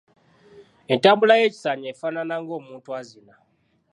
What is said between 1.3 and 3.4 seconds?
y’ekisaanyi efaanana ng’omuntu azina.